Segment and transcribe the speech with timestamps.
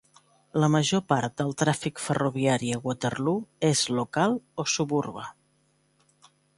[0.61, 5.31] La major part del tràfic ferroviari a Waterloo és local o suburbà.